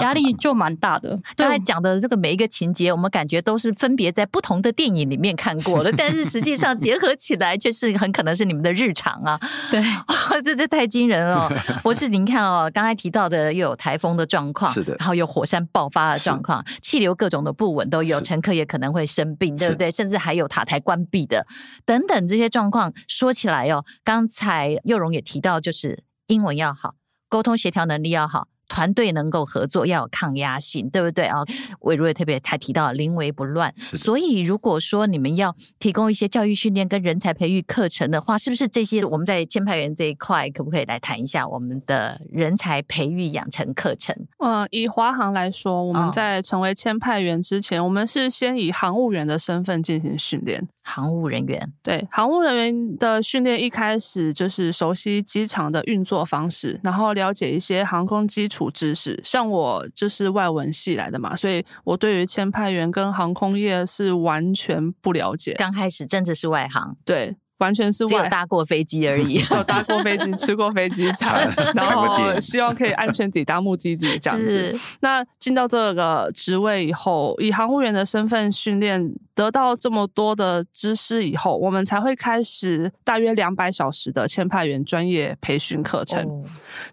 [0.00, 1.18] 压、啊、 力就蛮大的。
[1.36, 9.38] 刚才讲的这个每一个情节，我们感觉都是分别在不同的电影里面看过的， 但是实际上结合起来，却是很可能是你们的日常啊。
[9.70, 9.82] 对，
[10.42, 11.50] 这这太惊人了。
[11.82, 19.90] 不是您看哦，刚才提到的又有台风的状况，是的，然后有火山爆发的状况，气流各种的不稳都有，乘客也可能会生病，对不对？
[19.90, 21.46] 甚至还有塔台关闭的
[21.84, 26.96] 等等这些状况，说起起来哦，刚才幼荣也提到，就是英文要好，
[27.28, 28.48] 沟通协调能力要好。
[28.70, 31.40] 团队能够合作，要有抗压性，对不对啊？
[31.80, 44.14] 伟如也特别还提到临危不乱，所以如果说你们要提供一些教育训练跟人才培育课程的话，是不是这些我们在签派员这一块，可不可以来谈一下我们的人才培育养成课程？
[44.38, 50.66] 嗯，以华航来说，我们在成为签派员之前，哦、我们是先以航务员的身份进行训练。
[50.82, 59.20] 航务人员对航务人员的训练，一开始就是熟悉机场的运作方式，然后了解一些航空基础知识。
[59.22, 65.54] 像我就是外文系来的嘛，所以我对于签派员跟航空业是完全不了解。
[65.54, 67.36] 刚开始真的是外行，对。
[67.60, 74.78] 完全是只有搭过飞机而已， 只有搭过飞机，吃过飞机 餐，然后希望可以安全抵达目的地这样子。
[75.00, 86.44] 那进到这个职位以后，以航务员的身份训练，得到这么多的知识以后，我们才会开始大约两百小时的签派员专业培训课程，哦、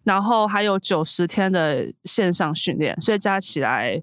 [0.04, 4.02] 然后还有九十天的线上训练，所以加起来。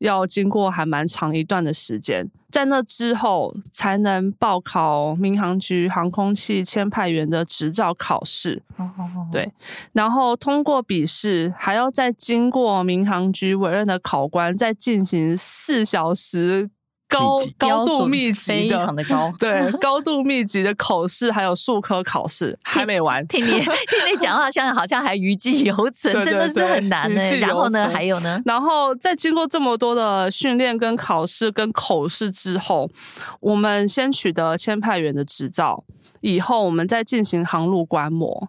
[0.00, 8.62] 要经过还蛮长一段的时间，在那之后才能报考民航局航空器签派员的执照考试。
[9.30, 9.50] 对，
[9.92, 16.70] 然后通过笔试，还要再经过民航局委任的考官，再进行四小时。
[17.10, 23.26] 高高度密集的，非常的高， 对，高度密集的口试还有数科考试还没完。
[23.26, 23.64] 听你 听
[24.10, 27.22] 你讲话，像好像还余悸犹存，真的是很难呢。
[27.38, 32.88] 然后呢，还有呢，然后在经过这么多的训练、跟考试、跟口试之后，
[33.40, 35.82] 我们先取得签派员的执照，
[36.20, 38.48] 以后我们再进行航路观摩。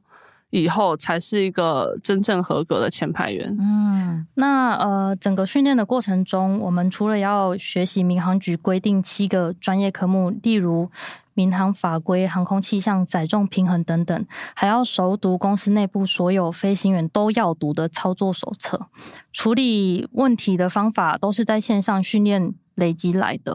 [0.51, 3.57] 以后才是一个真正合格的前排员。
[3.59, 10.89] 嗯，那呃，整个训练的过程中，我们除了要学习民航局规定七个专业科目，例如
[11.33, 18.87] 民航法规、航空气象、载重平衡等等，还要熟读公司内部所有飞行员都要读的操作手册，
[19.31, 23.53] 处理问题的方法都是在线上训练累积来的，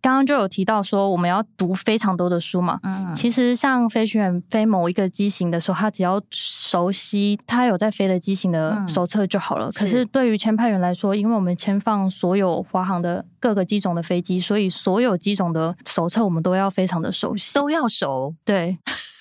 [0.00, 2.78] 刚刚就有提到说我们要读非常多的书嘛。
[2.84, 9.68] 嗯，其实像飞行员飞某一个机型的时候，他只要熟悉他有在飞的机型的手册就好了。
[9.68, 18.32] 嗯、可是对于签派员来说，因为我们签放所有华航的各个机种的飞机，所以所有机种的手册我们都要非常的熟悉，都要熟。
[18.44, 18.78] 对。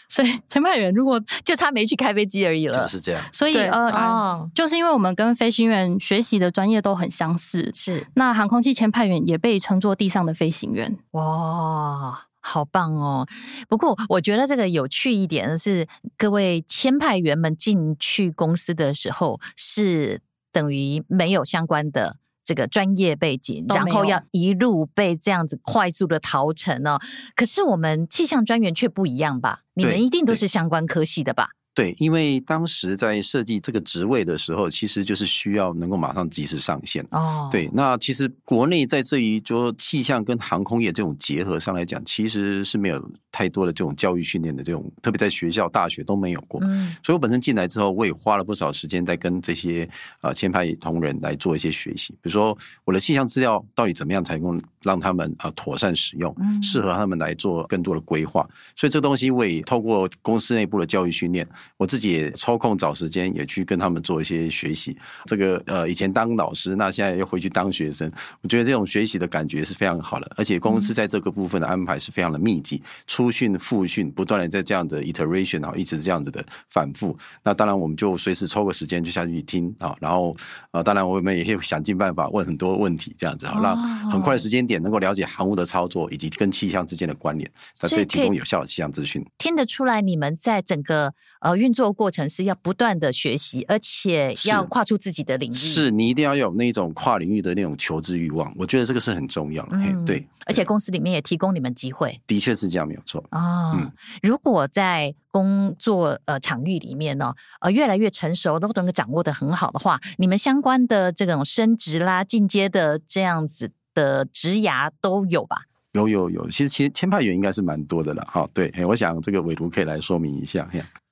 [0.10, 3.24] 所以签派员如果就差没去开飞机而已了，就是这样。
[3.32, 8.06] 所以呃，哦，就是因为我们跟飞行员学习的专业都很相似，是。
[8.16, 10.98] 那航空器签派员也被称作地上的飞行员。
[11.12, 13.28] 哇，好棒哦！
[13.68, 22.16] 不过我觉得这个有趣一点的是，各位签派员们进去公司的时候是等于没有相关的。
[22.50, 27.00] 这个专业背景，然后要一路被这样子快速的逃成哦。
[27.36, 29.60] 可是我们气象专员却不一样吧？
[29.76, 31.50] 你们一定都是相关科系的吧？
[31.76, 37.48] 对，因为当时在设计这个职位的时候，其实就是需要能够马上及时上线哦。
[37.52, 46.60] 对，那其实国内在这一说气象跟航空业这种结合上来讲，其实是没有太多的这种教育训练的这种，特别在学校、大学都没有过。
[46.64, 49.88] 嗯，所以我本身进来之后，我也花了不少时间在跟这些
[50.22, 58.48] 呃前排同仁来做一些学习，比如说我的气象资料到底怎么样才能够让他们啊妥善使用，适合他们来做更多的规划。
[58.76, 61.48] 所以这东西我也透过公司内部的教育训练。
[61.78, 64.98] 我自己也抽空找时间，也去跟他们做一些学习。
[65.26, 68.12] 这个呃，以前当老师，那现在又回去当学生，
[68.42, 70.30] 我觉得这种学习的感觉是非常好的。
[70.36, 72.82] 而且公司在这个部分的安排是非常的密集，
[73.20, 77.18] 初训、复训，不断的在这样的 iteration 啊，一直这样子的反复。
[77.44, 79.94] 那当然，我们就随时抽个时间就下去听啊。
[80.00, 80.34] 然后
[80.72, 83.76] 啊，当然我们也会想尽办法问很多问题，这样子啊，让
[84.10, 87.52] 很快的时间点能够了解航务的操作以及跟气象之间的关联，
[87.82, 89.22] 那这提供有效的气象资讯。
[89.38, 95.54] 听得出来，你们在整个呃运作过程是要不断的学习，而且要跨出自己的领域。
[95.54, 99.78] 是，是你一定要有那种跨领域的那种求知欲望，我觉得这个是很重要的。
[99.78, 100.26] 嗯，对。
[100.46, 103.24] 而且公司里面也提供你们机会，的确是这样，没有错。
[103.30, 103.92] 啊、哦嗯，
[104.24, 115.58] 如果在工作呃场域里面呢，呃越来越成熟，都能够掌握的很好的话，你们相关的这种升职啦、进阶的这样子的职涯都有吧？
[115.94, 118.24] 有有有，其实其实签派员应该是蛮多的了。
[118.32, 120.68] 哈，对，我想这个伟图可以来说明一下。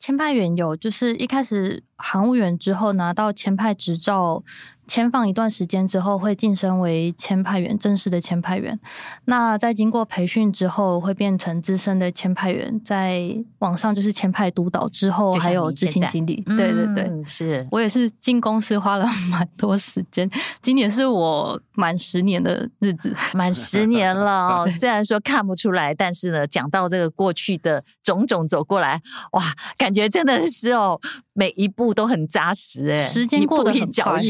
[0.08, 4.42] 签派员有，就是一开始航务员之后拿到签派执照。
[4.88, 8.80] 签放一段时间之后，会晋升为签派员，正式的签派员。
[9.26, 12.80] 那在经过培训之后，会变成资深的签派员。
[12.86, 16.42] 在网上就是签派督导之后，还有执行经理。
[16.46, 20.30] 对对对，嗯、是我也是进公司花了 蛮多时间。
[20.62, 24.66] 今年是我满十年的日子，满十年了。
[24.72, 29.02] 虽然说看不出来，但是呢，讲到这个过去的种种走过来，
[29.34, 29.44] 哇，
[29.78, 31.00] 感觉真的是哦。
[31.38, 34.20] 每一步都很扎实，哎，时间过得很快，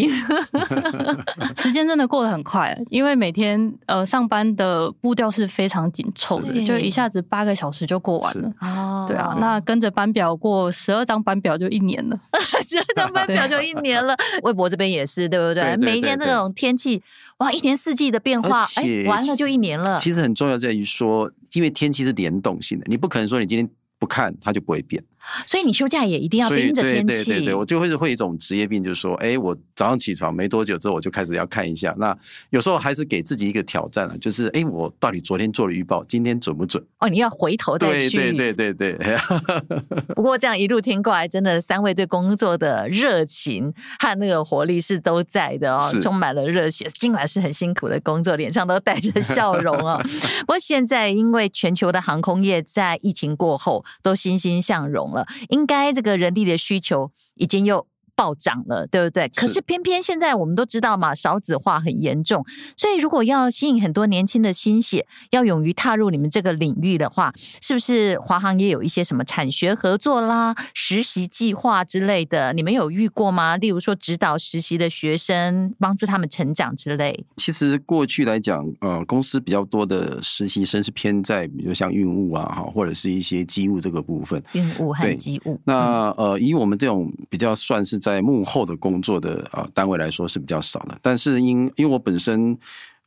[1.55, 8.51] 时间真的过得很快，因为每天呃上班的步调是非常紧凑的，就一下子八个小时就过完了。
[8.59, 12.19] 哦，对啊，那跟着班表过十二张班表就一年了，
[12.61, 14.13] 十二张班表就一年了。
[14.43, 15.63] 微博这边也是，对不对？
[15.63, 17.01] 对对对对，每一天这种天气，
[17.37, 19.97] 哇，一年四季的变化，哎，完了就一年了。
[19.97, 25.01] 其实很重要在于说，因为天气是联动性的，你不可能说你今天不看它就不会变。
[25.45, 27.25] 所以你休假也一定要盯着天气。
[27.25, 31.93] 对对对对，我就会会有一种职业病，就是说，哎，我早上起床没多久之后，我就开始要看一下。
[31.97, 32.17] 那
[32.49, 36.83] 有时候还是给自己一个挑战了，就是，哎，我到底昨天做了预报，今天准不准？
[36.99, 38.17] 哦，你要回头再去。
[38.17, 39.17] 对对对对对。
[40.15, 46.87] 不过这样一路听过来，真的三位对工作的热情和那个活力是都在的哦，充满了热血。
[46.99, 50.01] 尽管是很辛苦的工作，脸上都带着 笑容哦。
[50.41, 55.11] 不过现在因为全球的航空业在疫情过后都欣欣向荣
[55.49, 55.87] 应该。
[55.97, 59.29] 这个人力的需求已经又暴涨了，对不对？
[59.35, 62.43] 可是偏偏现在我们都知道嘛，少子化很严重，
[62.75, 72.51] 所以如果要吸引很多年轻的心血，要勇于踏入你们这个领域的话，是不是华航也有一些什么产学合作啦、实习计划之类的？
[72.53, 73.55] 你们有遇过吗？
[73.57, 77.23] 例如说指导实习的学生，帮助他们成长之类。
[77.35, 84.41] 其实过去来讲，呃，公司比较多的实习生是偏在，比如像运务啊，哈，或者是一些机务这个部分。
[84.53, 85.59] 运务和机务。
[85.63, 87.99] 那呃，以我们这种比较算是。
[88.07, 92.57] 在幕后的工作的啊单位来说是比较少的，但是因因为我本身。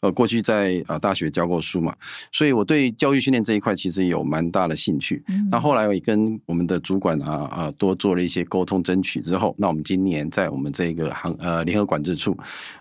[0.01, 1.95] 呃，过去在啊大学教过书嘛，
[2.33, 5.23] 所以我对教育训练这一块其实有蛮大的兴趣。
[5.29, 12.37] 嗯、那后来我也跟我们的主管啊啊多做了一些沟通争取之后，那我们今年在我们这个航呃联合管制处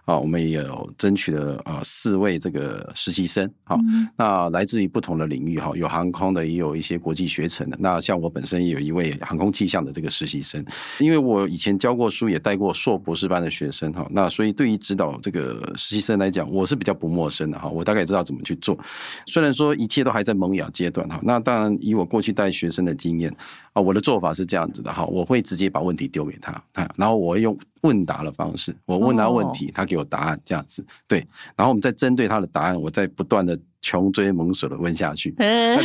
[0.05, 3.49] 啊，我们也有争取了啊四位这个实习生。
[3.65, 7.77] 好、嗯，那来自于不同的领域哈，有航空的，也有一些国际学程的。
[7.79, 10.63] 那像我本身也有一位航空气象的这个实习生，
[10.99, 18.77] 因为我以前教过书，也带过硕博士班的学生哈，那所以对于指导这个实习生来讲，我是比较不陌生的哈，我大概知道怎么去做。
[19.25, 23.35] 虽然说一切都还在萌芽阶段哈，那当然以我过去带学生的经验
[23.73, 26.63] 啊，我的做法是这样子的哈，我会直接把问题丢给他，
[26.95, 31.19] 然后我会用问答的方式，我问他问题，他给我答案这样子，对，
[31.55, 33.59] 然后我们再针对他的答案，我再不断的。
[33.81, 35.77] 穷追猛索的问下去， 对，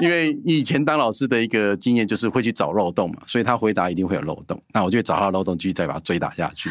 [0.00, 6.70] 因为以前当老师的一个经验就是会去找漏洞嘛，所以他回答一定会有漏洞，那我就找到漏洞，继续再把它追打下去。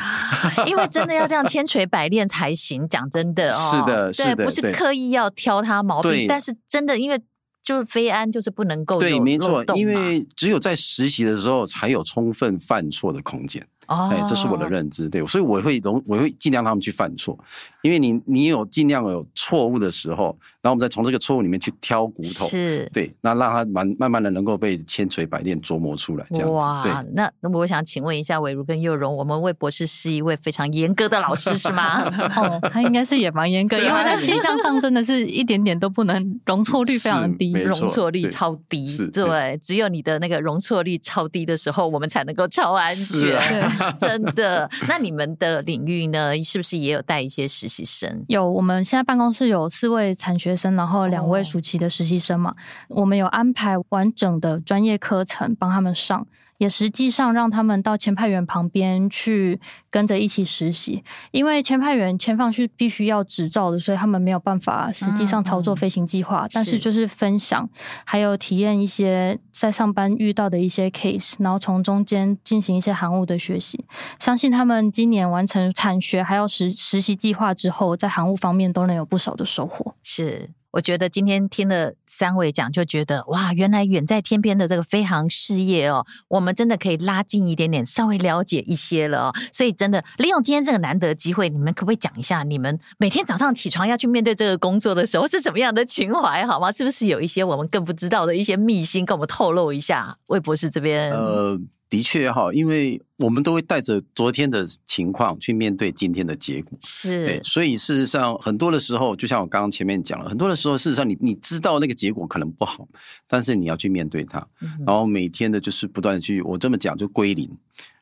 [0.67, 7.19] 因为真的要这样千锤百炼才行，讲真的哦，是的，是的，对，不是刻意要挑他毛病，但是真的因为
[7.63, 13.65] 就是非安就是不能够对，没错，因为只有在实习的时候才有充分犯错的空间。
[13.87, 17.37] 哎、哦，这是我的认知，对，所以我会容，我会尽量让他们去犯错，
[17.81, 26.53] 因为你你有尽量有错误的时候，然后我们再从这个错误里面去挑骨头，是对，那让他慢慢慢的能够被千锤百炼琢磨出来，这样子。
[26.55, 32.03] 哇，对那那我想请问一下伟如跟佑荣，我们魏博士是一位非常严格的老师是吗？
[32.37, 43.37] 哦，他应该是也蛮严格，因为他气象上真的是一点点都不能容错率非常低，容错率超低，对，对，只有你的那个容错率超低的时候，我们才能够超安全。
[43.99, 44.69] 真的？
[44.87, 46.41] 那你们的领域呢？
[46.41, 48.23] 是不是也有带一些实习生？
[48.29, 52.51] 有，我们现在办公室有四位产学生，然后两位暑期的实习生嘛。
[52.89, 53.01] 哦。
[53.01, 56.25] 我们有安排完整的专业课程帮他们上。
[56.63, 66.45] 也实际上让他们到签派员旁边去跟着一起实习，因为签派员签放是必须要执照的，所以他们没有办法实际上操作飞行计划。
[66.45, 67.69] 嗯，但是就是分享，
[68.05, 73.83] 还有体验一些在上班遇到的一些 case，然后从中间进行一些航务的学习。
[74.17, 79.95] 相信他们今年完成产学还有实实习计划之后，在航务方面都能有不少的收获。
[80.01, 80.51] 是。
[80.73, 89.33] 我觉得今天听了三位讲，就觉得哇，原来远在天边的这个飞航事业哦，我们真的可以拉近一点点，稍微了解一些了哦。
[89.51, 96.71] 所以真的利用今天这个难得机会，你们可不可以讲一下，你们每天早上起床要去面对这个工作的时候是什么样的情怀，好吗？
[96.71, 100.17] 是不是有一些我们更不知道的一些秘辛，跟我们透露一下？
[100.29, 101.59] 魏博士这边，呃。
[101.93, 107.23] 的确哈，因为我们都会带着昨天的情况去面对今天的结果，是。
[107.23, 112.87] 对，所以事实上很多的时候，就像我刚刚前面讲了，很多的时候，事实上你你知道那个结果可能不好，
[113.27, 117.47] 但是你要去面对它，嗯、然后每天的就是不断的去，我这么讲就归零，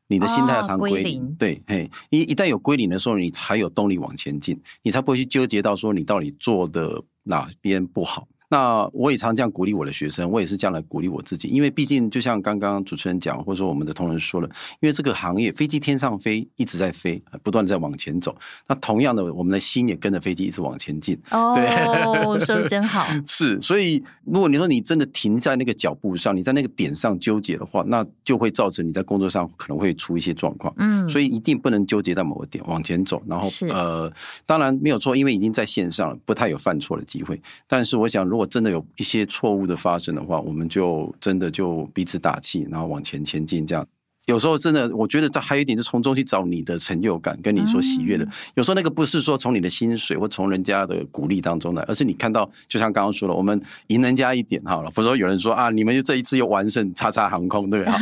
[0.08, 1.36] 你的心态要常归零，哦、归零。
[1.36, 8.26] 对，嘿，一一旦有归零的时候，你才有动力往前进，你才不会去纠结到说你到底做的哪边不好。
[8.52, 14.50] 那我也常这样鼓励我的学生，我也是这样来鼓励我自己，因为毕竟就像刚刚主持人讲，或者说我们的同仁说了，
[14.82, 18.36] 因为这个行业飞机天上飞，一直在飞，不断的在往前走。
[18.68, 21.18] 那同样的，我们的心也跟着飞机一直往前进。
[21.30, 21.66] 哦，对
[22.46, 23.08] 说的真好。
[23.26, 30.74] 是，所以如果你说你真的停在那个脚步上，你在那个点上纠结的话，那就会造成你在工作上可能会出一些状况。
[30.76, 33.24] 嗯，所以一定不能纠结在某个点往前走。
[33.26, 34.12] 然后是呃，
[34.46, 37.42] 当然没有错，因为已经在线上了，不太有犯错的机会。
[37.66, 43.68] 但是我想，如果如果真的有一些错误的发生的话，我们就真的就彼此打气，然后往前前进。
[43.68, 43.88] 这样
[44.26, 48.26] 有时候真的，我觉得这还有一点是从中去找你的成就感，跟你所喜悦的。
[48.26, 54.90] 嗯、有时候那个不是说从你的薪水或从人家的鼓励当中来，而是你看到，就像刚刚说了，我们赢人家一点好了。
[54.92, 57.94] 比如说有人说啊，你们就这一次又完胜叉叉航空，对吧？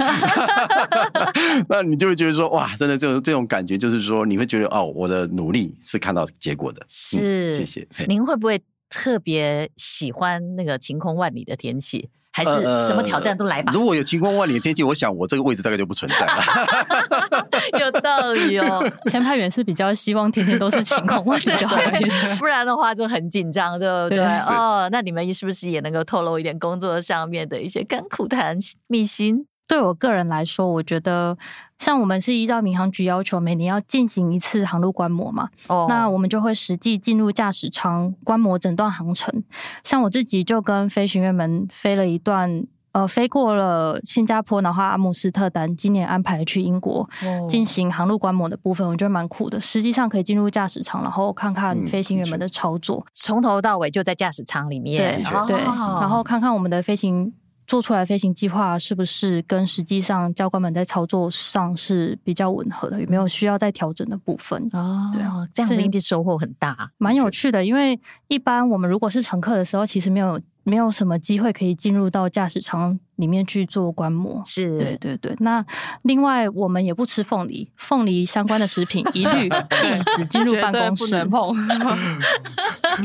[1.68, 6.82] 那你就会觉得说哇，真的这种这种感觉，就是说你会觉得哦，我的努力是看到结果的。
[6.88, 7.88] 是，嗯、谢谢。
[8.08, 8.62] 您会不会？
[8.90, 12.52] 特别喜欢那个晴空万里的天气，还是
[12.88, 13.72] 什么挑战都来吧？
[13.72, 16.34] 呃、如果有晴空万里的天气，我想我这个位置大概就不存在了。
[17.80, 24.18] 有道理哦， 前派员是比较希望天天都是晴空万里的天气，不然的话就很紧张，对不对？
[24.18, 29.46] 对哦，那你们是不是也能够透露一点工作上面的一些甘苦谈秘辛？
[29.70, 31.38] 对我个人来说，我觉得
[31.78, 35.48] 像我们是依照民航局要求，每年要进行一次航路观摩嘛。
[35.68, 39.44] 哦，那我们就会实际进入驾驶舱观摩整段航程。
[39.84, 47.08] 像我自己就跟飞行员们飞了一段，呃，飞过了新加坡，然后阿姆斯特丹，今年安排去英国
[47.48, 49.62] 进行航路观摩的部分，我觉得蛮酷的。
[49.62, 55.22] 实际上可以进入驾驶舱，然后看看飞行员们的操作，从头到尾就在驾驶舱里面。
[55.22, 57.32] 对，对，然后看看我们的飞行。
[57.70, 63.00] 做出来飞行计划是不是跟实际上教官们在操作上是比较吻合的？
[63.00, 64.68] 有没有需要再调整的部分？
[64.74, 67.64] 哦，对啊，这样的一定收获很大，蛮有趣的。
[67.64, 73.00] 因为一般我们如果是乘客的时候，其实没有没有什么机会可以进入到驾驶舱。
[73.20, 75.36] 里面去做观摩，是对对对。
[75.40, 75.64] 那
[76.04, 79.50] 另外我们也不吃凤梨，凤梨相关的食品一律
[79.82, 81.56] 禁止进入办公室，不能碰。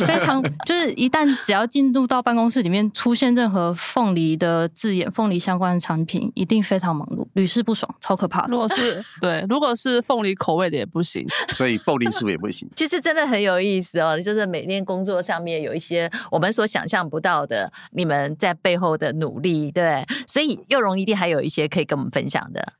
[0.06, 8.48] 非常就是一旦只要进入到办公室里面出现任何凤梨的字眼，凤梨相关的产品，一定非常忙碌，屡试不爽，超可怕的。
[8.48, 12.68] 如果是 对，如果是凤梨口味的也不行， 所以凤梨酥也不行。
[12.76, 20.03] 其实真的很有意思哦，就是每天工作上面有一些我们所想象不到的，你们在背后的努力，对。
[20.26, 22.74] 所以幼荣一定还有一些可以跟我们分享的。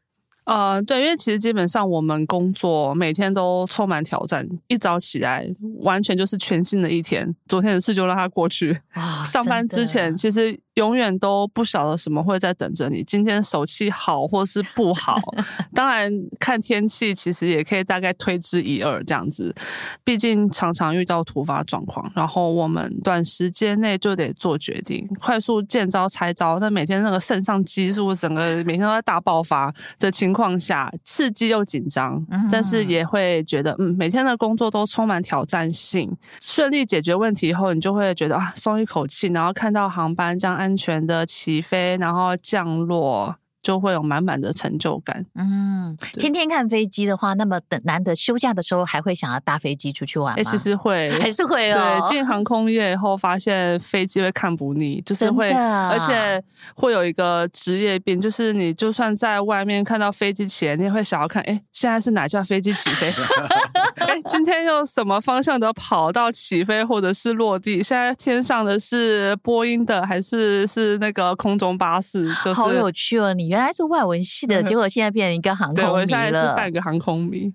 [0.44, 5.46] 呃，对，因为其实基本上我们工作每天都充满挑战，一早起来
[5.80, 8.72] 完全就是全新的一天，昨天的事就让它过去。
[8.94, 10.58] 哦，上班之前其实。
[10.74, 13.04] 永远都不晓得什么会在等着你。
[13.04, 15.16] 今天手气好或是不好，
[15.72, 19.54] 当然看天气，其实也可以大概推之一二这样子。
[20.02, 26.58] 毕竟常常遇到突发状况，然后我们短时间内就得做决定，快速见招拆招。
[26.58, 32.22] 那每天那个肾上激素整个每天都在大爆发的情况下，刺激又紧张，
[32.52, 36.14] 但是也会觉得嗯，每天的工作都充满挑战性。
[36.42, 43.34] 顺利解决问题以后，你就会觉得啊，松一口气，然后看到航班这样安全的起飞，然后降落。
[43.64, 45.24] 就会有满满的成就感。
[45.34, 50.36] 嗯，天天看飞机的话，那么等难得休假的时候，还会想要搭飞机出去玩吗？
[50.38, 52.00] 哎、欸，其实会， 还是会哦。
[52.04, 56.40] 对，进航空业以后，发现飞机会看不腻，就是会，而且
[56.76, 63.10] 会有一个职业病，就是你就算在外面看到飞机起来，你也会想要看，哎，现在是哪架飞机起飞？
[63.96, 67.82] 哎，今天用什么方向的跑道起飞，或者是落地？
[67.82, 72.26] 现在天上的是波音的，还是是那个空中巴士？
[72.44, 73.48] 就是好有趣哦，你。
[73.48, 75.92] 原来是外文系的，结果现在变成一个航空迷了。
[75.92, 77.52] 对，我现在是半个航空迷。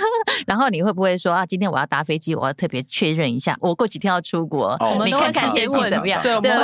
[0.46, 1.44] 然后你会不会说啊？
[1.44, 4.74] 今天我要搭飞机，我要特别确认一下，我过几天要出国，
[5.04, 6.22] 你看看天气怎么样？
[6.22, 6.58] 对，对不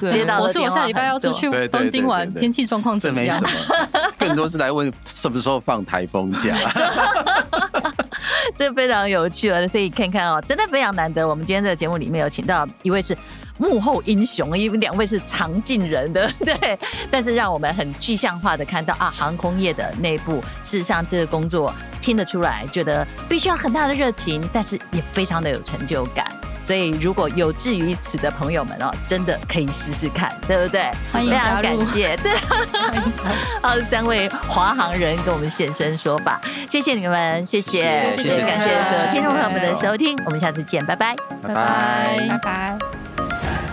[0.00, 0.12] 对？
[0.12, 3.36] 接到我是我下礼拜要出去东京玩，天气状况怎么样？
[3.40, 6.54] 这没什么， 更多是来问什么时候放台风假。
[8.56, 9.66] 这非常有趣了！
[9.66, 11.26] 所以看看哦，真的非常难得。
[11.26, 13.16] 我们今天在节目里面有请到一位是。
[13.60, 16.78] 幕后英雄，因为两位是藏进人的，对。
[17.10, 21.70] 但是让我们很具象化的看到啊，航空业的内部，事实上这个工作
[22.00, 26.24] 听得出来，觉得必须要很大的热情，但是也非常的有成就感。
[26.62, 30.90] 所以，如果有志于此的朋友们哦，真的可以试试看，对不对？
[31.12, 31.30] 欢迎。
[31.30, 32.32] 非常感谢， 对。
[33.62, 43.69] 好，三位华航人跟我们现身说法，谢谢你们，谢谢，谢谢，谢谢感谢所有听众朋友们的收听，我们下次见，拜拜，拜拜，拜拜。